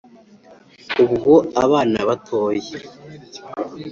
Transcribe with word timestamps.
Ubwo 1.03 1.33
abana 1.63 1.99
batoya 2.09 2.75